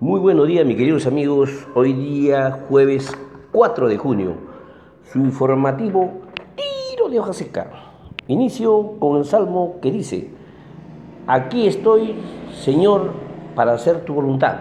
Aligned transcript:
Muy 0.00 0.18
buenos 0.18 0.46
días, 0.46 0.64
mis 0.64 0.78
queridos 0.78 1.06
amigos. 1.06 1.50
Hoy 1.74 1.92
día, 1.92 2.64
jueves 2.70 3.12
4 3.52 3.86
de 3.86 3.98
junio, 3.98 4.32
su 5.12 5.18
informativo 5.18 6.22
Tiro 6.56 7.10
de 7.10 7.20
hoja 7.20 7.34
seca. 7.34 7.70
Inicio 8.26 8.98
con 8.98 9.18
el 9.18 9.26
salmo 9.26 9.76
que 9.82 9.92
dice: 9.92 10.30
Aquí 11.26 11.66
estoy, 11.66 12.14
Señor, 12.64 13.12
para 13.54 13.74
hacer 13.74 14.06
tu 14.06 14.14
voluntad. 14.14 14.60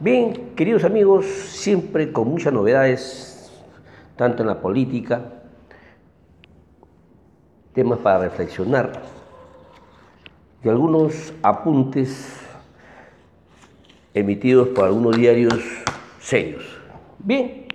Bien, 0.00 0.50
queridos 0.56 0.82
amigos, 0.82 1.26
siempre 1.26 2.10
con 2.10 2.26
muchas 2.26 2.52
novedades, 2.52 3.64
tanto 4.16 4.42
en 4.42 4.48
la 4.48 4.60
política, 4.60 5.44
temas 7.72 8.00
para 8.00 8.18
reflexionar 8.18 9.00
y 10.64 10.68
algunos 10.68 11.32
apuntes 11.40 12.43
emitidos 14.14 14.68
por 14.68 14.84
algunos 14.84 15.16
diarios 15.16 15.60
serios. 16.20 16.64
Bien, 17.18 17.66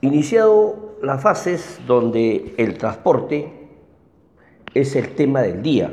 iniciado 0.00 0.96
las 1.02 1.22
fases 1.22 1.80
donde 1.86 2.54
el 2.56 2.78
transporte 2.78 3.52
es 4.74 4.96
el 4.96 5.14
tema 5.14 5.42
del 5.42 5.62
día. 5.62 5.92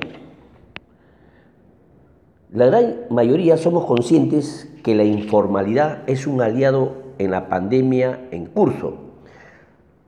La 2.52 2.66
gran 2.66 3.02
mayoría 3.10 3.58
somos 3.58 3.86
conscientes 3.86 4.74
que 4.84 4.96
la 4.96 5.04
informalidad 5.04 6.10
es 6.10 6.26
un 6.26 6.42
aliado 6.42 7.14
en 7.20 7.32
la 7.32 7.50
pandemia 7.50 8.28
en 8.32 8.46
curso. 8.46 8.98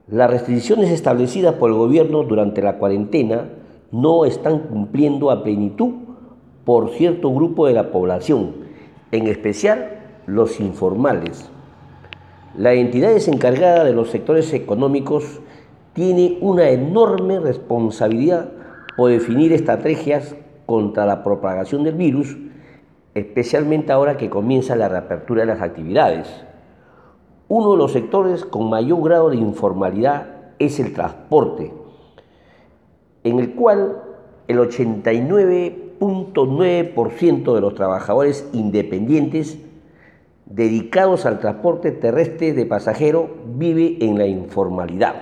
Las 0.08 0.32
restricciones 0.32 0.90
establecidas 0.90 1.56
por 1.56 1.70
el 1.70 1.78
gobierno 1.78 2.24
durante 2.24 2.62
la 2.62 2.78
cuarentena 2.78 3.50
no 3.92 4.26
están 4.26 4.60
cumpliendo 4.60 5.30
a 5.30 5.44
plenitud 5.44 6.01
por 6.66 6.92
cierto 6.92 7.34
grupo 7.34 7.68
de 7.68 7.74
la 7.74 7.92
población, 7.92 8.54
en 9.12 9.28
especial 9.28 10.00
los 10.28 10.60
informales. 10.60 11.50
La 12.58 12.74
entidad 12.74 13.16
encargada 13.28 13.84
de 13.84 13.94
los 13.94 14.10
sectores 14.10 14.54
económicos 14.54 15.42
tiene 15.94 16.38
una 16.42 16.70
enorme 16.70 17.40
responsabilidad 17.40 18.50
por 18.98 19.10
definir 19.10 19.54
estrategias 19.54 20.36
contra 20.66 21.06
la 21.06 21.24
propagación 21.24 21.84
del 21.84 21.96
virus, 21.96 22.38
especialmente 23.14 23.92
ahora 23.92 24.18
que 24.18 24.30
comienza 24.30 24.76
la 24.76 24.90
reapertura 24.90 25.42
de 25.42 25.48
las 25.48 25.62
actividades. 25.62 26.28
Uno 27.48 27.72
de 27.72 27.78
los 27.78 27.92
sectores 27.92 28.46
con 28.46 28.70
mayor 28.70 29.04
grado 29.04 29.30
de 29.30 29.38
informalidad 29.38 30.28
es 30.60 30.80
el 30.80 30.94
transporte, 30.94 31.74
en 33.24 33.40
el 33.40 33.56
cual 33.56 34.02
el 34.48 34.60
89 34.60 35.91
0.9% 36.02 37.54
de 37.54 37.62
los 37.62 37.76
trabajadores 37.76 38.50
independientes 38.54 39.60
dedicados 40.48 41.28
al 41.28 41.40
transporte 41.40 41.92
terrestre 41.92 42.54
de 42.54 42.66
pasajeros 42.66 43.30
vive 43.46 43.98
en 44.02 44.18
la 44.18 44.26
informalidad. 44.26 45.14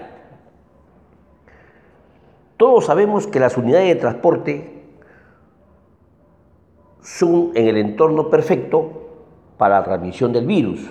Todos 2.56 2.86
sabemos 2.86 3.28
que 3.28 3.42
las 3.42 3.58
unidades 3.58 3.90
de 3.90 3.96
transporte 3.96 4.84
son 7.02 7.52
en 7.56 7.68
el 7.68 7.78
entorno 7.78 8.30
perfecto 8.30 9.10
para 9.58 9.80
la 9.80 9.86
transmisión 9.86 10.32
del 10.32 10.48
virus, 10.48 10.90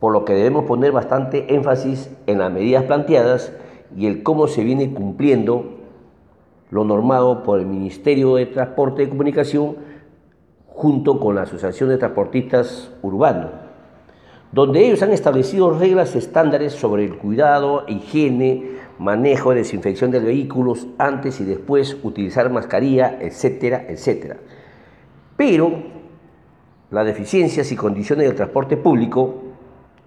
por 0.00 0.12
lo 0.12 0.24
que 0.24 0.34
debemos 0.34 0.64
poner 0.64 0.90
bastante 0.90 1.54
énfasis 1.54 2.10
en 2.26 2.38
las 2.38 2.50
medidas 2.50 2.84
planteadas 2.84 3.52
y 3.96 4.06
el 4.06 4.24
cómo 4.24 4.48
se 4.48 4.64
viene 4.64 4.92
cumpliendo 4.92 5.73
lo 6.74 6.82
normado 6.82 7.44
por 7.44 7.60
el 7.60 7.66
Ministerio 7.66 8.34
de 8.34 8.46
Transporte 8.46 9.04
y 9.04 9.06
Comunicación 9.06 9.76
junto 10.66 11.20
con 11.20 11.36
la 11.36 11.42
Asociación 11.42 11.88
de 11.88 11.98
Transportistas 11.98 12.90
Urbanos, 13.00 13.52
donde 14.50 14.84
ellos 14.84 15.00
han 15.00 15.12
establecido 15.12 15.70
reglas 15.78 16.16
estándares 16.16 16.72
sobre 16.72 17.04
el 17.04 17.16
cuidado, 17.16 17.84
higiene, 17.86 18.72
manejo, 18.98 19.54
desinfección 19.54 20.10
de 20.10 20.18
vehículos 20.18 20.88
antes 20.98 21.40
y 21.40 21.44
después, 21.44 21.96
utilizar 22.02 22.50
mascarilla, 22.50 23.18
etcétera, 23.20 23.86
etcétera. 23.88 24.38
Pero 25.36 25.74
las 26.90 27.06
deficiencias 27.06 27.70
y 27.70 27.76
condiciones 27.76 28.26
del 28.26 28.34
transporte 28.34 28.76
público 28.76 29.42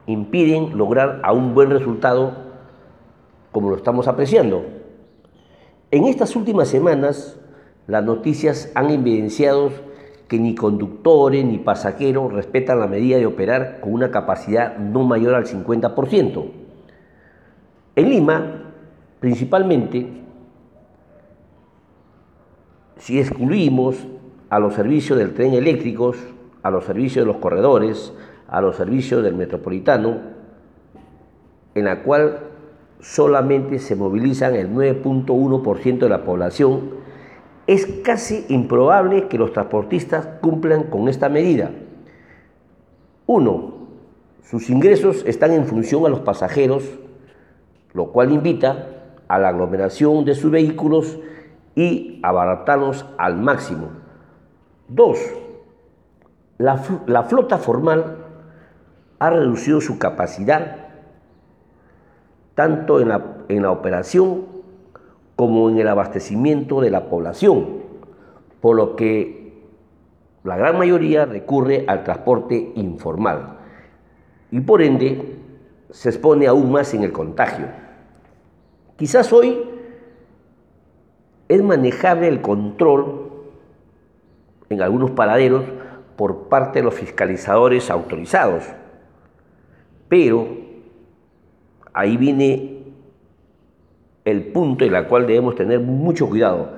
impiden 0.05 0.77
lograr 0.77 1.21
a 1.23 1.31
un 1.31 1.53
buen 1.53 1.69
resultado 1.69 2.33
como 3.53 3.69
lo 3.69 3.77
estamos 3.77 4.09
apreciando. 4.09 4.76
En 5.89 6.05
estas 6.05 6.35
últimas 6.35 6.67
semanas, 6.67 7.39
las 7.87 8.03
noticias 8.03 8.71
han 8.75 8.89
evidenciado 8.89 9.71
que 10.27 10.37
ni 10.37 10.53
conductores 10.53 11.45
ni 11.45 11.57
pasajeros 11.57 12.33
respetan 12.33 12.81
la 12.81 12.87
medida 12.87 13.17
de 13.17 13.25
operar 13.25 13.79
con 13.79 13.93
una 13.93 14.11
capacidad 14.11 14.77
no 14.77 15.03
mayor 15.03 15.35
al 15.35 15.45
50%. 15.45 16.45
En 17.95 18.09
Lima, 18.09 18.73
principalmente, 19.21 20.07
si 22.97 23.19
excluimos 23.19 23.95
a 24.49 24.59
los 24.59 24.73
servicios 24.73 25.17
del 25.17 25.33
tren 25.33 25.53
eléctricos, 25.53 26.17
a 26.63 26.69
los 26.69 26.83
servicios 26.83 27.25
de 27.25 27.31
los 27.31 27.41
corredores, 27.41 28.11
a 28.49 28.59
los 28.59 28.75
servicios 28.75 29.23
del 29.23 29.35
metropolitano, 29.35 30.17
en 31.75 31.85
la 31.85 32.03
cual 32.03 32.39
solamente 32.99 33.79
se 33.79 33.95
movilizan 33.95 34.55
el 34.55 34.73
9.1% 34.73 35.99
de 35.99 36.09
la 36.09 36.23
población, 36.23 36.91
es 37.67 37.85
casi 38.03 38.45
improbable 38.49 39.27
que 39.27 39.37
los 39.37 39.53
transportistas 39.53 40.27
cumplan 40.41 40.83
con 40.83 41.09
esta 41.09 41.29
medida. 41.29 41.71
Uno, 43.25 43.73
sus 44.43 44.69
ingresos 44.69 45.23
están 45.25 45.51
en 45.51 45.65
función 45.65 46.05
a 46.05 46.09
los 46.09 46.21
pasajeros, 46.21 46.83
lo 47.93 48.11
cual 48.11 48.31
invita 48.31 48.87
a 49.27 49.37
la 49.37 49.49
aglomeración 49.49 50.23
de 50.23 50.33
sus 50.33 50.49
vehículos 50.49 51.19
y 51.75 52.19
abaratarlos 52.23 53.05
al 53.17 53.37
máximo. 53.37 53.89
Dos, 54.87 55.19
la, 56.57 56.81
la 57.05 57.23
flota 57.23 57.57
formal 57.57 58.17
ha 59.19 59.29
reducido 59.29 59.81
su 59.81 59.99
capacidad 59.99 60.86
tanto 62.57 62.99
en 62.99 63.09
la, 63.09 63.23
en 63.49 63.61
la 63.61 63.69
operación 63.69 64.45
como 65.35 65.69
en 65.69 65.77
el 65.77 65.87
abastecimiento 65.87 66.81
de 66.81 66.89
la 66.89 67.07
población, 67.07 67.83
por 68.59 68.75
lo 68.75 68.95
que 68.95 69.53
la 70.43 70.57
gran 70.57 70.75
mayoría 70.75 71.25
recurre 71.25 71.85
al 71.87 72.03
transporte 72.03 72.71
informal 72.73 73.59
y 74.49 74.59
por 74.61 74.81
ende 74.81 75.37
se 75.91 76.09
expone 76.09 76.47
aún 76.47 76.71
más 76.71 76.95
en 76.95 77.03
el 77.03 77.11
contagio. 77.11 77.67
Quizás 78.95 79.31
hoy 79.31 79.61
es 81.47 81.61
manejable 81.61 82.27
el 82.27 82.41
control 82.41 83.33
en 84.69 84.81
algunos 84.81 85.11
paraderos 85.11 85.63
por 86.15 86.49
parte 86.49 86.79
de 86.79 86.85
los 86.85 86.95
fiscalizadores 86.95 87.91
autorizados, 87.91 88.63
pero 90.09 90.65
ahí 91.97 92.15
viene 92.15 92.83
el 94.23 94.51
punto 94.51 94.85
en 94.85 94.93
el 94.93 95.07
cual 95.07 95.25
debemos 95.25 95.55
tener 95.55 95.79
mucho 95.79 96.29
cuidado. 96.29 96.73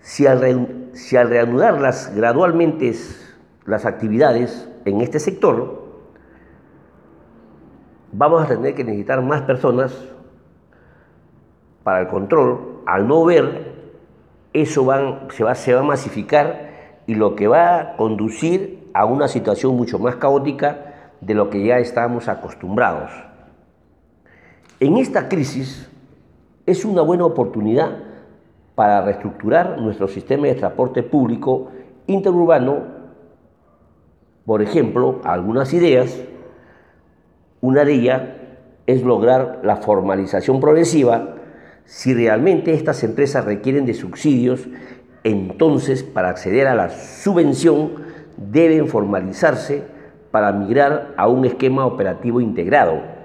Si 0.00 0.26
al, 0.26 0.40
reanudar 1.28 1.78
gradualmente 2.14 2.94
las 3.66 3.84
actividades 3.84 4.66
en 4.86 5.02
este 5.02 5.18
sector, 5.18 5.84
vamos 8.12 8.44
a 8.44 8.48
tener 8.48 8.74
que 8.74 8.82
necesitar 8.82 9.20
más 9.20 9.42
personas 9.42 9.94
para 11.82 12.00
el 12.00 12.08
control. 12.08 12.80
Al 12.86 13.06
no 13.06 13.26
ver, 13.26 13.74
eso 14.54 14.86
se, 15.32 15.44
va, 15.44 15.54
se 15.54 15.74
va 15.74 15.80
a 15.80 15.84
masificar 15.84 17.02
y 17.06 17.14
lo 17.14 17.36
que 17.36 17.46
va 17.46 17.78
a 17.78 17.96
conducir 17.96 18.88
a 18.94 19.04
una 19.04 19.28
situación 19.28 19.76
mucho 19.76 19.98
más 19.98 20.16
caótica 20.16 21.10
de 21.20 21.34
lo 21.34 21.50
que 21.50 21.62
ya 21.62 21.76
estábamos 21.76 22.28
acostumbrados. 22.28 23.10
En 24.78 24.98
esta 24.98 25.30
crisis 25.30 25.88
es 26.66 26.84
una 26.84 27.00
buena 27.00 27.24
oportunidad 27.24 27.96
para 28.74 29.00
reestructurar 29.00 29.80
nuestro 29.80 30.06
sistema 30.06 30.48
de 30.48 30.54
transporte 30.54 31.02
público 31.02 31.68
interurbano, 32.06 32.82
por 34.44 34.60
ejemplo, 34.60 35.22
algunas 35.24 35.72
ideas. 35.72 36.20
Una 37.62 37.86
de 37.86 37.94
ellas 37.94 38.22
es 38.86 39.02
lograr 39.02 39.60
la 39.62 39.76
formalización 39.76 40.60
progresiva. 40.60 41.36
Si 41.86 42.12
realmente 42.12 42.74
estas 42.74 43.02
empresas 43.02 43.46
requieren 43.46 43.86
de 43.86 43.94
subsidios, 43.94 44.68
entonces 45.24 46.02
para 46.02 46.28
acceder 46.28 46.66
a 46.66 46.74
la 46.74 46.90
subvención 46.90 47.92
deben 48.36 48.88
formalizarse 48.88 49.84
para 50.30 50.52
migrar 50.52 51.14
a 51.16 51.28
un 51.28 51.46
esquema 51.46 51.86
operativo 51.86 52.42
integrado 52.42 53.15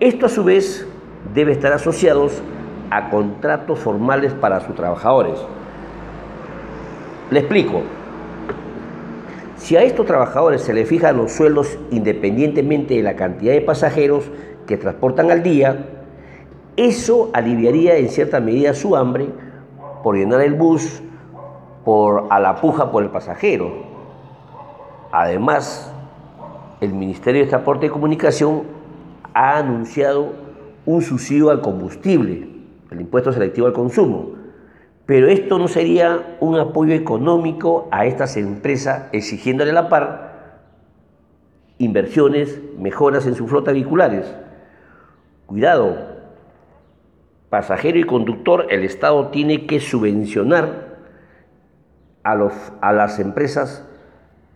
esto 0.00 0.26
a 0.26 0.28
su 0.28 0.44
vez 0.44 0.86
debe 1.34 1.52
estar 1.52 1.72
asociado 1.72 2.28
a 2.90 3.10
contratos 3.10 3.78
formales 3.78 4.32
para 4.32 4.60
sus 4.60 4.74
trabajadores. 4.74 5.38
Le 7.30 7.40
explico. 7.40 7.82
Si 9.56 9.76
a 9.76 9.82
estos 9.82 10.04
trabajadores 10.04 10.62
se 10.62 10.74
les 10.74 10.88
fijan 10.88 11.16
los 11.16 11.32
sueldos 11.32 11.78
independientemente 11.90 12.94
de 12.94 13.02
la 13.02 13.16
cantidad 13.16 13.52
de 13.52 13.62
pasajeros 13.62 14.30
que 14.66 14.76
transportan 14.76 15.30
al 15.30 15.42
día, 15.42 15.86
eso 16.76 17.30
aliviaría 17.32 17.96
en 17.96 18.08
cierta 18.08 18.40
medida 18.40 18.74
su 18.74 18.96
hambre 18.96 19.28
por 20.02 20.16
llenar 20.16 20.40
el 20.42 20.54
bus, 20.54 21.02
por 21.84 22.26
a 22.30 22.40
la 22.40 22.56
puja 22.56 22.90
por 22.90 23.04
el 23.04 23.10
pasajero. 23.10 23.72
Además, 25.12 25.90
el 26.80 26.92
Ministerio 26.92 27.42
de 27.42 27.48
Transporte 27.48 27.86
y 27.86 27.90
Comunicación 27.90 28.73
ha 29.34 29.58
anunciado 29.58 30.32
un 30.86 31.02
subsidio 31.02 31.50
al 31.50 31.60
combustible, 31.60 32.48
el 32.90 33.00
impuesto 33.00 33.32
selectivo 33.32 33.66
al 33.66 33.72
consumo. 33.72 34.34
Pero 35.06 35.28
esto 35.28 35.58
no 35.58 35.68
sería 35.68 36.36
un 36.40 36.56
apoyo 36.58 36.94
económico 36.94 37.88
a 37.90 38.06
estas 38.06 38.36
empresas 38.36 39.08
exigiéndole 39.12 39.70
a 39.70 39.74
la 39.74 39.88
par 39.88 40.34
inversiones, 41.78 42.60
mejoras 42.78 43.26
en 43.26 43.34
su 43.34 43.46
flota 43.48 43.72
vehiculares. 43.72 44.32
Cuidado, 45.46 45.96
pasajero 47.50 47.98
y 47.98 48.04
conductor, 48.04 48.66
el 48.70 48.84
Estado 48.84 49.28
tiene 49.28 49.66
que 49.66 49.80
subvencionar 49.80 50.94
a, 52.22 52.92
las 52.92 53.18
empresas 53.18 53.86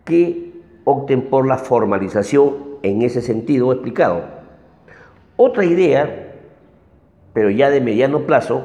que 0.05 0.53
opten 0.85 1.29
por 1.29 1.45
la 1.45 1.57
formalización 1.57 2.55
en 2.81 3.03
ese 3.03 3.21
sentido 3.21 3.71
explicado. 3.71 4.38
Otra 5.41 5.63
idea, 5.63 6.33
pero 7.31 7.49
ya 7.49 7.69
de 7.69 7.79
mediano 7.79 8.25
plazo, 8.25 8.61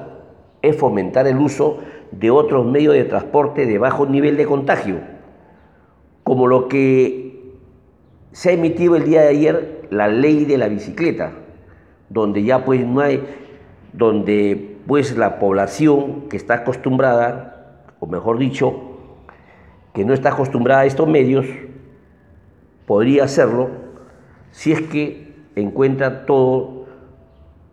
es 0.61 0.77
fomentar 0.77 1.29
el 1.29 1.39
uso 1.39 1.79
de 2.11 2.33
otros 2.33 2.67
medios 2.67 2.95
de 2.95 3.05
transporte 3.05 3.65
de 3.65 3.79
bajo 3.79 4.07
nivel 4.07 4.37
de 4.37 4.45
contagio, 4.45 4.97
como 6.25 6.49
lo 6.49 6.67
que 6.67 7.55
se 8.33 8.51
ha 8.51 8.53
emitido 8.55 8.97
el 8.97 9.05
día 9.05 9.23
de 9.23 9.29
ayer 9.29 9.87
la 9.91 10.09
ley 10.09 10.47
de 10.47 10.59
la 10.59 10.67
bicicleta, 10.67 11.35
donde 12.09 12.43
ya 12.43 12.65
pues 12.65 12.85
no 12.85 13.03
hay, 13.03 13.25
donde 13.93 14.77
pues 14.89 15.17
la 15.17 15.39
población 15.39 16.29
que 16.29 16.37
está 16.37 16.55
acostumbrada, 16.55 17.85
o 18.01 18.09
mejor 18.09 18.37
dicho, 18.37 18.75
que 19.93 20.05
no 20.05 20.13
está 20.13 20.31
acostumbrada 20.31 20.81
a 20.81 20.87
estos 20.87 21.07
medios, 21.07 21.47
podría 22.85 23.23
hacerlo 23.23 23.71
si 24.51 24.73
es 24.73 24.83
que 24.83 25.24
encuentra 25.57 26.27
todos 26.27 26.87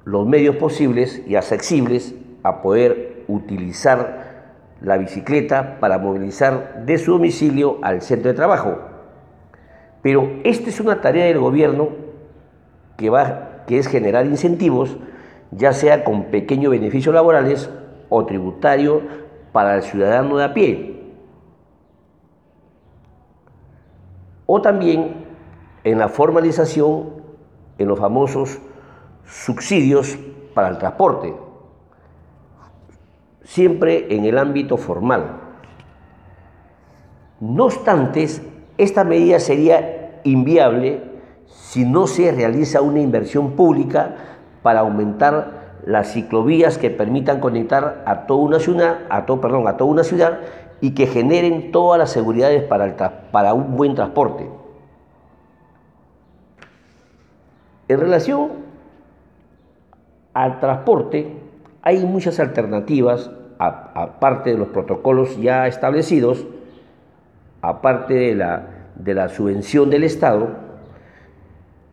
los 0.04 0.28
medios 0.28 0.56
posibles 0.56 1.22
y 1.28 1.36
accesibles 1.36 2.16
a 2.44 2.62
poder 2.62 3.24
utilizar 3.28 4.32
la 4.82 4.98
bicicleta 4.98 5.80
para 5.80 6.00
movilizar 6.00 6.86
de 6.86 6.98
su 6.98 7.14
domicilio 7.14 7.78
al 7.82 8.02
centro 8.02 8.32
de 8.32 8.36
trabajo. 8.36 8.80
Pero 10.02 10.30
esta 10.44 10.70
es 10.70 10.80
una 10.80 11.02
tarea 11.02 11.26
del 11.26 11.40
gobierno 11.40 11.90
que, 12.98 13.10
va, 13.10 13.64
que 13.68 13.78
es 13.78 13.88
generar 13.88 14.26
incentivos, 14.26 14.98
ya 15.52 15.74
sea 15.74 16.04
con 16.04 16.26
pequeños 16.26 16.72
beneficios 16.72 17.14
laborales 17.14 17.70
o 18.10 18.26
tributarios 18.26 19.04
para 19.52 19.76
el 19.76 19.84
ciudadano 19.84 20.38
de 20.38 20.44
a 20.44 20.54
pie. 20.54 21.02
O 24.48 24.62
también 24.62 25.26
en 25.84 26.00
la 26.00 26.10
formalización, 26.10 27.21
en 27.82 27.88
los 27.88 28.00
famosos 28.00 28.60
subsidios 29.26 30.18
para 30.54 30.70
el 30.70 30.78
transporte 30.78 31.34
siempre 33.52 34.16
en 34.16 34.26
el 34.26 34.38
ámbito 34.38 34.78
formal. 34.78 35.40
No 37.40 37.66
obstante, 37.66 38.28
esta 38.78 39.04
medida 39.04 39.40
sería 39.40 40.22
inviable 40.24 41.02
si 41.48 41.84
no 41.84 42.08
se 42.08 42.32
realiza 42.32 42.82
una 42.82 43.02
inversión 43.02 43.52
pública 43.52 44.16
para 44.64 44.82
aumentar 44.82 45.80
las 45.86 46.14
ciclovías 46.14 46.78
que 46.78 46.92
permitan 46.92 47.40
conectar 47.40 48.04
a 48.06 48.28
toda 48.28 48.42
una 48.42 48.60
ciudad, 48.60 49.00
a 49.10 49.26
todo, 49.26 49.42
perdón, 49.42 49.68
a 49.68 49.76
toda 49.76 49.92
una 49.92 50.04
ciudad 50.04 50.40
y 50.80 50.92
que 50.92 51.08
generen 51.08 51.72
todas 51.72 51.98
las 51.98 52.12
seguridades 52.12 52.64
para, 52.64 52.96
para 53.32 53.54
un 53.54 53.76
buen 53.76 53.96
transporte. 53.96 54.48
En 57.92 58.00
relación 58.00 58.52
al 60.34 60.62
transporte, 60.62 61.28
hay 61.82 62.06
muchas 62.06 62.40
alternativas, 62.40 63.30
aparte 63.60 64.52
de 64.52 64.58
los 64.58 64.70
protocolos 64.70 65.38
ya 65.42 65.68
establecidos, 65.68 66.46
aparte 67.62 68.14
de 68.14 68.36
la, 68.36 68.64
de 68.96 69.14
la 69.14 69.28
subvención 69.28 69.90
del 69.90 70.06
Estado, 70.06 70.48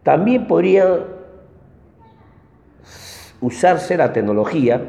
también 0.04 0.46
podría 0.46 1.00
usarse 3.40 3.96
la 3.96 4.12
tecnología, 4.12 4.80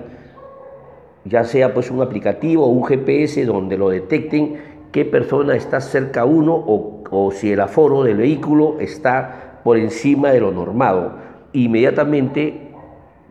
ya 1.25 1.43
sea 1.43 1.73
pues 1.73 1.89
un 1.89 2.03
aplicativo 2.03 2.65
o 2.65 2.69
un 2.69 2.85
GPS 2.85 3.45
donde 3.45 3.79
lo 3.79 3.89
detecten 3.89 4.61
qué 4.91 5.05
persona 5.05 5.55
está 5.55 5.81
cerca 5.81 6.23
uno 6.25 6.53
o, 6.53 7.03
o 7.09 7.31
si 7.31 7.51
el 7.51 7.61
aforo 7.61 8.03
del 8.03 8.17
vehículo 8.17 8.77
está 8.79 9.48
por 9.63 9.77
encima 9.77 10.31
de 10.31 10.41
lo 10.41 10.51
normado. 10.51 11.13
Inmediatamente 11.53 12.69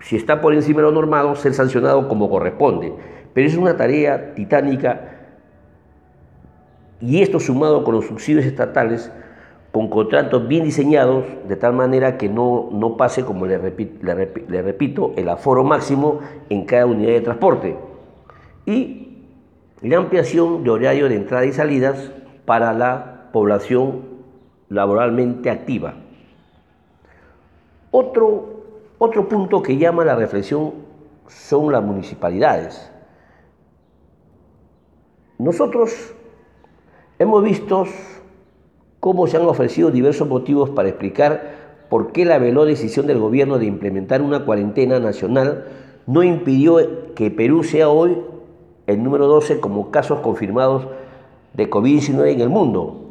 si 0.00 0.16
está 0.16 0.40
por 0.40 0.54
encima 0.54 0.78
de 0.78 0.84
lo 0.84 0.92
normado, 0.92 1.34
ser 1.34 1.54
sancionado 1.54 2.08
como 2.08 2.30
corresponde. 2.30 2.92
Pero 3.34 3.46
es 3.46 3.56
una 3.56 3.76
tarea 3.76 4.34
titánica 4.34 5.16
y 7.00 7.22
esto 7.22 7.38
sumado 7.38 7.84
con 7.84 7.94
los 7.94 8.06
subsidios 8.06 8.44
estatales, 8.44 9.12
con 9.72 9.88
contratos 9.88 10.48
bien 10.48 10.64
diseñados, 10.64 11.25
de 11.46 11.56
tal 11.56 11.72
manera 11.72 12.16
que 12.16 12.28
no, 12.28 12.70
no 12.72 12.96
pase, 12.96 13.24
como 13.24 13.46
le 13.46 13.58
repito, 13.58 14.04
le 14.04 14.62
repito, 14.62 15.12
el 15.16 15.28
aforo 15.28 15.62
máximo 15.62 16.20
en 16.48 16.64
cada 16.64 16.86
unidad 16.86 17.12
de 17.12 17.20
transporte. 17.20 17.76
Y 18.66 19.24
la 19.82 19.98
ampliación 19.98 20.64
de 20.64 20.70
horario 20.70 21.08
de 21.08 21.16
entrada 21.16 21.44
y 21.44 21.52
salidas 21.52 22.10
para 22.44 22.72
la 22.72 23.28
población 23.32 24.02
laboralmente 24.69 25.50
activa. 25.50 25.94
Otro 27.90 28.58
otro 29.00 29.29
punto 29.29 29.62
que 29.62 29.76
llama 29.76 30.05
la 30.05 30.17
reflexión 30.17 30.73
son 31.29 31.70
las 31.70 31.85
municipalidades. 31.85 32.90
Nosotros 35.38 36.12
hemos 37.20 37.44
visto 37.44 37.86
cómo 38.98 39.29
se 39.29 39.36
han 39.36 39.46
ofrecido 39.46 39.93
diversos 39.93 40.27
motivos 40.27 40.70
para 40.70 40.89
explicar 40.89 41.58
por 41.89 42.10
qué 42.10 42.24
la 42.24 42.39
veloz 42.39 42.67
decisión 42.67 43.06
del 43.06 43.20
gobierno 43.20 43.60
de 43.60 43.67
implementar 43.67 44.20
una 44.20 44.44
cuarentena 44.44 44.98
nacional 44.98 45.67
no 46.06 46.24
impidió 46.24 47.15
que 47.15 47.31
Perú 47.31 47.62
sea 47.62 47.89
hoy 47.89 48.19
el 48.89 49.05
número 49.05 49.29
12 49.29 49.60
como 49.60 49.93
casos 49.93 50.19
confirmados 50.20 50.89
de 51.55 51.70
COVID-19 51.70 52.32
en 52.32 52.41
el 52.41 52.48
mundo. 52.48 53.07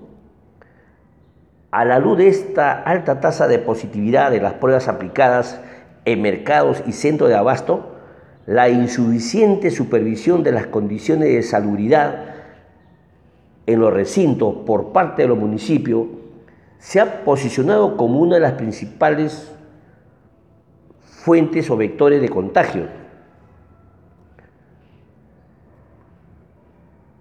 A 1.71 1.83
la 1.83 1.99
luz 1.99 2.17
de 2.17 2.29
esta 2.29 2.71
alta 2.71 3.19
tasa 3.19 3.47
de 3.47 3.59
positividad 3.59 4.31
de 4.31 4.39
las 4.39 4.53
pruebas 4.53 4.87
aplicadas 4.87 5.59
en 6.05 6.21
mercados 6.21 6.81
y 6.87 6.93
centros 6.93 7.29
de 7.29 7.35
abasto, 7.35 7.97
la 8.45 8.69
insuficiente 8.69 9.71
supervisión 9.71 10.43
de 10.43 10.53
las 10.53 10.67
condiciones 10.67 11.27
de 11.27 11.43
salubridad 11.43 12.35
en 13.65 13.81
los 13.81 13.93
recintos 13.93 14.55
por 14.65 14.93
parte 14.93 15.23
de 15.23 15.27
los 15.27 15.37
municipios 15.37 16.07
se 16.79 17.01
ha 17.01 17.25
posicionado 17.25 17.97
como 17.97 18.19
una 18.19 18.35
de 18.35 18.41
las 18.41 18.53
principales 18.53 19.51
fuentes 21.01 21.69
o 21.69 21.75
vectores 21.75 22.21
de 22.21 22.29
contagio. 22.29 22.85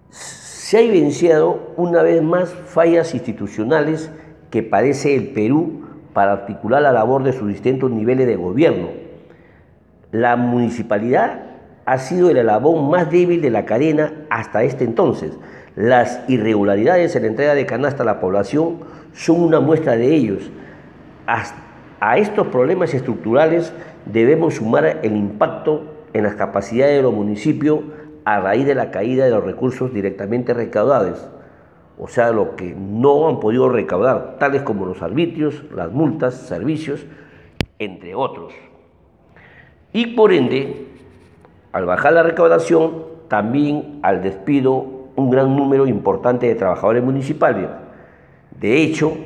Se 0.09 0.77
ha 0.77 0.81
evidenciado 0.81 1.73
una 1.75 2.01
vez 2.03 2.23
más 2.23 2.49
fallas 2.49 3.13
institucionales 3.13 4.09
que 4.49 4.63
padece 4.63 5.15
el 5.15 5.29
Perú 5.29 5.81
para 6.13 6.33
articular 6.33 6.81
la 6.81 6.91
labor 6.91 7.23
de 7.23 7.33
sus 7.33 7.47
distintos 7.47 7.91
niveles 7.91 8.27
de 8.27 8.35
gobierno. 8.35 8.87
La 10.11 10.35
municipalidad 10.35 11.41
ha 11.85 11.97
sido 11.99 12.29
el 12.29 12.37
alabón 12.39 12.89
más 12.89 13.11
débil 13.11 13.41
de 13.41 13.49
la 13.49 13.65
cadena 13.65 14.13
hasta 14.29 14.63
este 14.63 14.83
entonces. 14.83 15.37
Las 15.75 16.21
irregularidades 16.27 17.15
en 17.15 17.23
la 17.23 17.27
entrega 17.27 17.53
de 17.53 17.65
canasta 17.65 18.03
a 18.03 18.05
la 18.05 18.19
población 18.19 18.79
son 19.13 19.41
una 19.41 19.59
muestra 19.59 19.95
de 19.95 20.13
ellos. 20.13 20.49
A 21.99 22.17
estos 22.17 22.47
problemas 22.47 22.93
estructurales 22.93 23.73
debemos 24.05 24.55
sumar 24.55 24.99
el 25.03 25.15
impacto 25.15 25.83
en 26.13 26.23
las 26.23 26.35
capacidades 26.35 26.95
de 26.95 27.03
los 27.03 27.13
municipios 27.13 27.81
a 28.25 28.39
raíz 28.39 28.65
de 28.65 28.75
la 28.75 28.91
caída 28.91 29.25
de 29.25 29.31
los 29.31 29.43
recursos 29.43 29.93
directamente 29.93 30.53
recaudados 30.53 31.27
o 31.99 32.07
sea, 32.07 32.31
lo 32.31 32.55
que 32.55 32.75
no 32.75 33.27
han 33.27 33.39
podido 33.39 33.69
recaudar, 33.69 34.37
tales 34.39 34.61
como 34.61 34.85
los 34.85 35.01
arbitrios, 35.01 35.63
las 35.73 35.91
multas, 35.91 36.35
servicios, 36.35 37.05
entre 37.79 38.13
otros. 38.13 38.53
Y 39.93 40.07
por 40.15 40.31
ende, 40.31 40.87
al 41.71 41.85
bajar 41.85 42.13
la 42.13 42.23
recaudación, 42.23 43.05
también 43.27 43.99
al 44.03 44.21
despido 44.21 44.97
un 45.15 45.31
gran 45.31 45.55
número 45.55 45.87
importante 45.87 46.47
de 46.47 46.55
trabajadores 46.55 47.03
municipales. 47.03 47.67
De 48.59 48.81
hecho, 48.81 49.17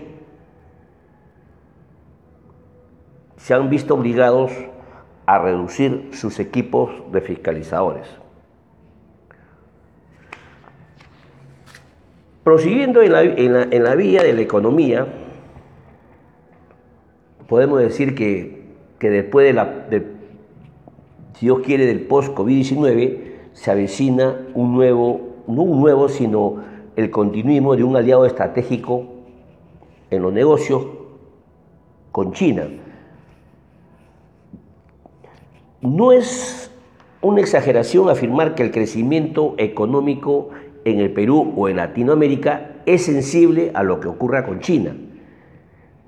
se 3.35 3.53
han 3.53 3.69
visto 3.69 3.95
obligados 3.95 4.51
a 5.25 5.39
reducir 5.39 6.09
sus 6.13 6.39
equipos 6.39 6.89
de 7.11 7.21
fiscalizadores. 7.21 8.20
Prosiguiendo 12.43 13.03
en 13.03 13.11
la, 13.11 13.95
vía 13.95 14.23
de 14.23 14.33
la 14.33 14.41
economía, 14.41 15.07
podemos 17.47 17.79
decir 17.79 18.15
que, 18.15 18.63
después 18.99 19.45
de 19.45 19.53
la, 19.53 19.85
si 21.35 21.45
Dios 21.45 21.59
quiere, 21.59 21.85
del 21.85 22.07
post-COVID-19, 22.07 23.17
se 23.53 23.69
avecina 23.69 24.47
un 24.55 24.73
nuevo, 24.73 25.43
no 25.45 25.61
un 25.61 25.81
nuevo, 25.81 26.09
sino 26.09 26.63
el 26.95 27.11
continuismo 27.11 27.75
de 27.75 27.83
un 27.83 27.95
aliado 27.95 28.25
estratégico 28.25 29.05
en 30.09 30.23
los 30.23 30.33
negocios 30.33 30.87
con 32.11 32.33
China. 32.33 32.67
No 35.81 36.11
es 36.11 36.71
una 37.21 37.39
exageración 37.39 38.09
afirmar 38.09 38.55
que 38.55 38.63
el 38.63 38.71
crecimiento 38.71 39.53
económico 39.57 40.49
en 40.85 40.99
el 40.99 41.11
Perú 41.11 41.53
o 41.55 41.69
en 41.69 41.77
Latinoamérica 41.77 42.71
es 42.85 43.05
sensible 43.05 43.71
a 43.73 43.83
lo 43.83 43.99
que 43.99 44.07
ocurra 44.07 44.45
con 44.45 44.59
China, 44.59 44.95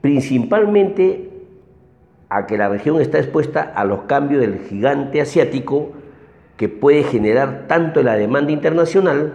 principalmente 0.01 1.29
a 2.29 2.47
que 2.47 2.57
la 2.57 2.69
región 2.69 2.99
está 2.99 3.19
expuesta 3.19 3.61
a 3.61 3.85
los 3.85 4.03
cambios 4.03 4.41
del 4.41 4.59
gigante 4.59 5.21
asiático 5.21 5.91
que 6.57 6.69
puede 6.69 7.03
generar 7.03 7.65
tanto 7.67 8.01
la 8.01 8.15
demanda 8.15 8.51
internacional, 8.51 9.33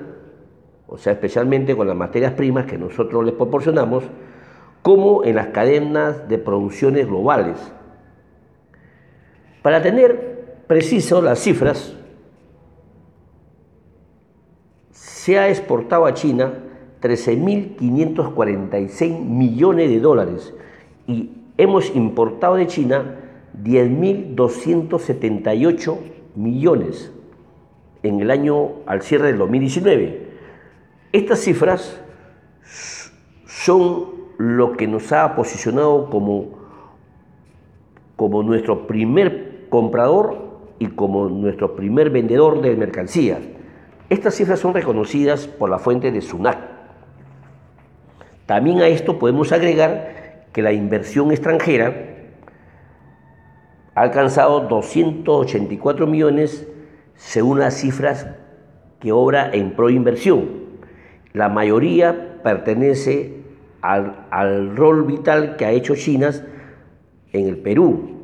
o 0.86 0.98
sea, 0.98 1.12
especialmente 1.12 1.76
con 1.76 1.86
las 1.86 1.96
materias 1.96 2.32
primas 2.32 2.66
que 2.66 2.78
nosotros 2.78 3.24
les 3.24 3.34
proporcionamos, 3.34 4.04
como 4.82 5.24
en 5.24 5.36
las 5.36 5.48
cadenas 5.48 6.28
de 6.28 6.38
producciones 6.38 7.06
globales. 7.06 7.56
Para 9.62 9.82
tener 9.82 10.62
preciso 10.66 11.20
las 11.20 11.40
cifras, 11.40 11.97
se 14.98 15.38
ha 15.38 15.48
exportado 15.48 16.04
a 16.06 16.14
China 16.14 16.54
13.546 17.00 19.20
millones 19.20 19.90
de 19.90 20.00
dólares 20.00 20.52
y 21.06 21.30
hemos 21.56 21.94
importado 21.94 22.56
de 22.56 22.66
China 22.66 23.14
10.278 23.62 25.98
millones 26.34 27.12
en 28.02 28.18
el 28.20 28.32
año 28.32 28.70
al 28.86 29.02
cierre 29.02 29.28
del 29.28 29.38
2019. 29.38 30.26
Estas 31.12 31.38
cifras 31.38 32.00
son 33.46 34.06
lo 34.38 34.72
que 34.72 34.88
nos 34.88 35.12
ha 35.12 35.36
posicionado 35.36 36.10
como, 36.10 36.58
como 38.16 38.42
nuestro 38.42 38.88
primer 38.88 39.66
comprador 39.68 40.48
y 40.80 40.88
como 40.88 41.28
nuestro 41.28 41.76
primer 41.76 42.10
vendedor 42.10 42.60
de 42.62 42.74
mercancías. 42.74 43.38
Estas 44.10 44.34
cifras 44.34 44.60
son 44.60 44.72
reconocidas 44.72 45.46
por 45.46 45.68
la 45.68 45.78
fuente 45.78 46.10
de 46.10 46.22
SUNAC. 46.22 46.58
También 48.46 48.80
a 48.80 48.88
esto 48.88 49.18
podemos 49.18 49.52
agregar 49.52 50.46
que 50.52 50.62
la 50.62 50.72
inversión 50.72 51.30
extranjera 51.30 51.94
ha 53.94 54.00
alcanzado 54.00 54.60
284 54.60 56.06
millones 56.06 56.66
según 57.16 57.58
las 57.58 57.74
cifras 57.74 58.28
que 59.00 59.12
obra 59.12 59.50
en 59.52 59.76
proinversión. 59.76 60.48
La 61.34 61.50
mayoría 61.50 62.40
pertenece 62.42 63.42
al, 63.82 64.74
rol 64.74 65.04
vital 65.04 65.56
que 65.56 65.66
ha 65.66 65.72
hecho 65.72 65.94
China 65.94 66.30
en 67.32 67.46
el 67.46 67.58
Perú. 67.58 68.16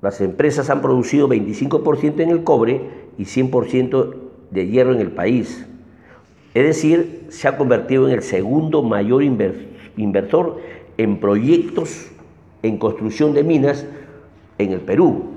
Las 0.00 0.20
empresas 0.20 0.68
han 0.68 0.82
producido 0.82 1.28
25% 1.28 2.20
en 2.20 2.30
el 2.30 2.42
cobre 2.42 2.90
y 3.18 3.24
100% 3.24 4.31
de 4.52 4.68
hierro 4.68 4.92
en 4.92 5.00
el 5.00 5.10
país. 5.10 5.66
Es 6.54 6.64
decir, 6.64 7.26
se 7.30 7.48
ha 7.48 7.56
convertido 7.56 8.06
en 8.06 8.14
el 8.14 8.22
segundo 8.22 8.82
mayor 8.82 9.22
inversor 9.22 10.60
en 10.98 11.18
proyectos 11.18 12.10
en 12.62 12.78
construcción 12.78 13.32
de 13.32 13.42
minas 13.42 13.86
en 14.58 14.72
el 14.72 14.80
Perú. 14.80 15.32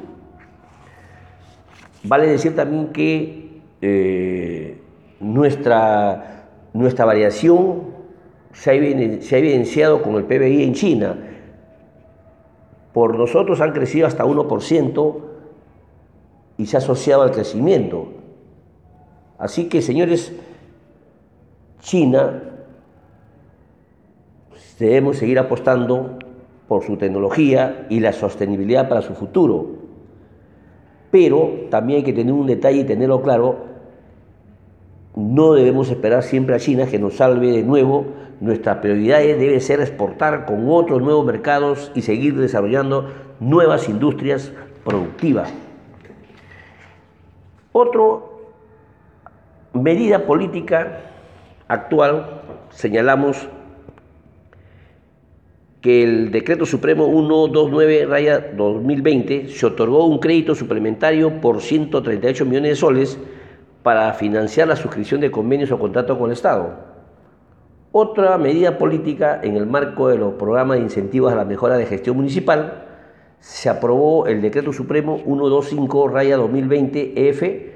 Vale 2.03 2.27
decir 2.27 2.55
también 2.55 2.89
que 2.89 3.62
eh, 3.81 4.77
nuestra, 5.19 6.50
nuestra 6.74 7.05
variación 7.05 7.95
se 8.53 8.72
ha, 8.72 9.22
se 9.22 9.36
ha 9.36 9.39
evidenciado 9.39 10.01
con 10.01 10.15
el 10.15 10.25
PBI 10.25 10.63
en 10.63 10.74
China. 10.74 11.17
Por 12.93 13.17
nosotros 13.17 13.60
han 13.62 13.72
crecido 13.72 14.05
hasta 14.05 14.25
1% 14.25 15.15
y 16.57 16.65
se 16.65 16.77
ha 16.77 16.79
asociado 16.79 17.24
al 17.24 17.31
crecimiento. 17.31 18.25
Así 19.37 19.67
que, 19.67 19.81
señores, 19.81 20.33
China 21.81 22.41
debemos 24.79 25.17
seguir 25.17 25.39
apostando 25.39 26.17
por 26.67 26.83
su 26.83 26.97
tecnología 26.97 27.85
y 27.89 27.99
la 27.99 28.13
sostenibilidad 28.13 28.89
para 28.89 29.01
su 29.01 29.13
futuro. 29.13 29.67
Pero 31.11 31.67
también 31.69 31.97
hay 31.97 32.03
que 32.03 32.13
tener 32.13 32.33
un 32.33 32.47
detalle 32.47 32.79
y 32.79 32.83
tenerlo 32.83 33.21
claro, 33.21 33.75
no 35.15 35.53
debemos 35.53 35.89
esperar 35.89 36.23
siempre 36.23 36.55
a 36.55 36.59
China 36.59 36.87
que 36.87 36.99
nos 36.99 37.15
salve 37.15 37.51
de 37.51 37.63
nuevo. 37.63 38.05
Nuestra 38.41 38.81
prioridad 38.81 39.19
debe 39.19 39.61
ser 39.61 39.79
exportar 39.79 40.45
con 40.45 40.69
otros 40.69 41.01
nuevos 41.01 41.25
mercados 41.25 41.91
y 41.95 42.01
seguir 42.01 42.35
desarrollando 42.35 43.09
nuevas 43.39 43.87
industrias 43.87 44.51
productivas. 44.83 45.53
Otro 47.71 48.34
medida 49.75 50.25
política 50.25 51.01
actual, 51.67 52.41
señalamos 52.70 53.48
que 55.82 56.03
el 56.03 56.32
Decreto 56.32 56.65
Supremo 56.65 57.08
129-2020 57.08 59.50
se 59.50 59.65
otorgó 59.67 60.05
un 60.05 60.20
crédito 60.20 60.55
suplementario 60.55 61.41
por 61.41 61.60
138 61.62 62.46
millones 62.46 62.72
de 62.72 62.75
soles 62.75 63.20
para 63.84 64.12
financiar 64.13 64.67
la 64.67 64.75
suscripción 64.75 65.22
de 65.22 65.29
convenios 65.29 65.72
o 65.72 65.77
contratos 65.77 66.17
con 66.17 66.32
el 66.32 66.34
Estado. 66.34 66.96
Otra 67.91 68.36
medida 68.39 68.79
política 68.79 69.39
en 69.44 69.55
el 69.55 69.67
marco 69.67 70.10
de 70.10 70.17
los 70.17 70.34
programas 70.34 70.77
de 70.77 70.84
incentivos 70.84 71.32
a 71.32 71.36
la 71.36 71.46
mejora 71.46 71.77
de 71.77 71.86
gestión 71.86 72.17
municipal, 72.17 72.82
se 73.39 73.70
aprobó 73.70 74.25
el 74.25 74.41
Decreto 74.41 74.74
Supremo 74.74 75.20
125-2020-EF 75.20 77.75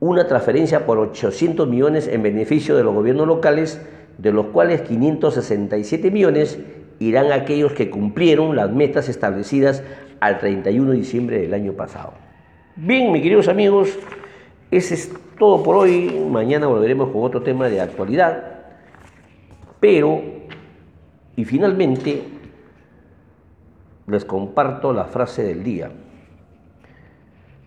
una 0.00 0.26
transferencia 0.26 0.86
por 0.86 0.98
800 0.98 1.68
millones 1.68 2.06
en 2.08 2.22
beneficio 2.22 2.76
de 2.76 2.84
los 2.84 2.94
gobiernos 2.94 3.26
locales, 3.26 3.80
de 4.18 4.32
los 4.32 4.46
cuales 4.46 4.82
567 4.82 6.10
millones 6.10 6.58
irán 7.00 7.32
a 7.32 7.36
aquellos 7.36 7.72
que 7.72 7.90
cumplieron 7.90 8.56
las 8.56 8.70
metas 8.70 9.08
establecidas 9.08 9.82
al 10.20 10.38
31 10.38 10.92
de 10.92 10.96
diciembre 10.96 11.40
del 11.40 11.54
año 11.54 11.72
pasado. 11.72 12.12
Bien, 12.76 13.10
mis 13.12 13.22
queridos 13.22 13.48
amigos, 13.48 13.96
ese 14.70 14.94
es 14.94 15.12
todo 15.38 15.62
por 15.62 15.76
hoy. 15.76 16.10
Mañana 16.30 16.66
volveremos 16.66 17.10
con 17.10 17.22
otro 17.22 17.42
tema 17.42 17.68
de 17.68 17.80
actualidad. 17.80 18.58
Pero, 19.80 20.20
y 21.36 21.44
finalmente, 21.44 22.22
les 24.06 24.24
comparto 24.24 24.92
la 24.92 25.04
frase 25.04 25.42
del 25.42 25.62
día. 25.62 25.90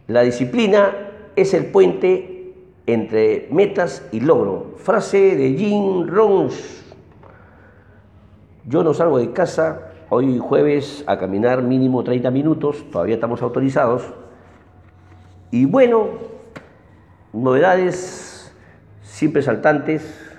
La 0.08 0.22
disciplina 0.22 1.11
es 1.36 1.54
el 1.54 1.68
puente 1.68 2.54
entre 2.86 3.48
metas 3.52 4.08
y 4.12 4.20
logro. 4.20 4.76
Frase 4.78 5.36
de 5.36 5.54
Jim 5.54 6.08
Rons. 6.08 6.84
Yo 8.66 8.84
no 8.84 8.94
salgo 8.94 9.18
de 9.18 9.32
casa 9.32 9.92
hoy 10.10 10.38
jueves 10.40 11.04
a 11.08 11.18
caminar 11.18 11.64
mínimo 11.64 12.04
30 12.04 12.30
minutos, 12.32 12.86
todavía 12.92 13.16
estamos 13.16 13.42
autorizados. 13.42 14.04
Y 15.52 15.66
bueno, 15.66 16.10
novedades 17.34 18.54
siempre 19.02 19.42
saltantes, 19.42 20.32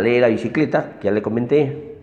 de 0.00 0.20
la 0.20 0.28
bicicleta, 0.28 0.94
ya 1.02 1.10
le 1.10 1.20
comenté, 1.20 1.96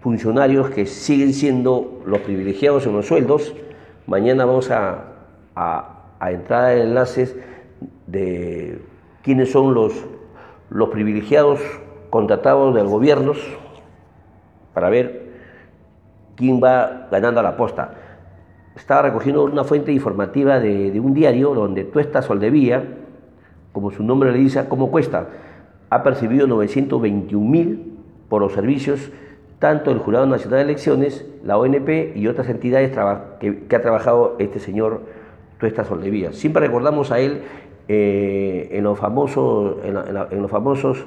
funcionarios 0.00 0.70
que 0.70 0.86
siguen 0.86 1.32
siendo 1.32 2.02
los 2.04 2.20
privilegiados 2.20 2.86
en 2.86 2.92
los 2.92 3.06
sueldos. 3.06 3.54
Mañana 4.06 4.44
vamos 4.44 4.70
a 4.70 5.15
a, 5.56 5.92
entrada 6.30 6.68
de 6.68 6.82
enlaces 6.82 7.36
de 8.06 8.82
quiénes 9.22 9.50
son 9.50 9.74
los, 9.74 9.92
los 10.70 10.88
privilegiados 10.90 11.60
contratados 12.10 12.74
del 12.74 12.86
gobierno 12.86 13.32
para 14.72 14.90
ver 14.90 15.32
quién 16.36 16.60
va 16.62 17.08
ganando 17.10 17.40
a 17.40 17.42
la 17.42 17.56
posta. 17.56 17.94
Estaba 18.76 19.02
recogiendo 19.02 19.44
una 19.44 19.64
fuente 19.64 19.90
informativa 19.90 20.60
de, 20.60 21.00
un 21.00 21.14
diario 21.14 21.54
donde 21.54 21.84
Tuesta 21.84 22.22
Soldevía 22.22 22.84
como 23.72 23.90
su 23.90 24.02
nombre 24.02 24.32
le 24.32 24.38
dice, 24.38 24.66
¿cómo 24.68 24.90
cuesta? 24.90 25.28
Ha 25.90 26.02
percibido 26.02 26.46
921 26.46 27.50
mil 27.50 27.98
por 28.28 28.40
los 28.40 28.52
servicios 28.52 29.10
tanto 29.58 29.90
del 29.90 29.98
Jurado 29.98 30.26
Nacional 30.26 30.58
de 30.58 30.64
Elecciones, 30.64 31.26
la 31.42 31.58
ONP 31.58 32.16
y 32.16 32.26
otras 32.28 32.48
entidades 32.48 32.90
que, 33.40 33.76
ha 33.76 33.80
trabajado 33.80 34.36
este 34.38 34.58
señor 34.58 35.02
Tuesta 35.58 35.84
Soldevía. 35.84 36.32
Siempre 36.32 36.66
recordamos 36.66 37.10
a 37.10 37.18
él 37.18 37.42
eh, 37.88 38.68
en, 38.72 38.84
los 38.84 38.98
famosos, 38.98 39.76
en, 39.84 40.42
los 40.42 40.50
famosos, 40.50 41.06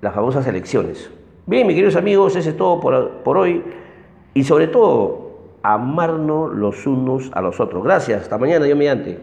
las 0.00 0.14
famosas 0.14 0.46
elecciones. 0.46 1.10
Bien, 1.46 1.66
mis 1.66 1.74
queridos 1.74 1.96
amigos, 1.96 2.36
ese 2.36 2.50
es 2.50 2.56
todo 2.56 2.80
por, 2.80 3.10
por 3.22 3.36
hoy 3.36 3.62
y 4.34 4.44
sobre 4.44 4.66
todo 4.68 5.24
amarnos 5.62 6.54
los 6.54 6.86
unos 6.86 7.30
a 7.32 7.40
los 7.40 7.60
otros. 7.60 7.82
Gracias, 7.82 8.22
hasta 8.22 8.38
mañana, 8.38 8.66
yo 8.66 8.76
mediante. 8.76 9.18